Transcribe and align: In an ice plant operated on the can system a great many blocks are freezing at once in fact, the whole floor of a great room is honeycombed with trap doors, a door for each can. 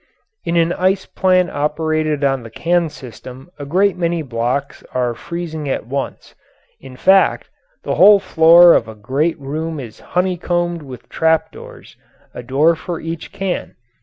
In 0.45 0.57
an 0.57 0.73
ice 0.73 1.05
plant 1.05 1.51
operated 1.51 2.23
on 2.23 2.41
the 2.41 2.49
can 2.49 2.89
system 2.89 3.51
a 3.59 3.67
great 3.67 3.95
many 3.95 4.23
blocks 4.23 4.83
are 4.95 5.13
freezing 5.13 5.69
at 5.69 5.85
once 5.85 6.33
in 6.79 6.95
fact, 6.97 7.51
the 7.83 7.93
whole 7.93 8.17
floor 8.17 8.73
of 8.73 8.87
a 8.87 8.95
great 8.95 9.39
room 9.39 9.79
is 9.79 9.99
honeycombed 9.99 10.81
with 10.81 11.07
trap 11.07 11.51
doors, 11.51 11.97
a 12.33 12.41
door 12.41 12.73
for 12.75 12.99
each 12.99 13.31
can. 13.31 13.75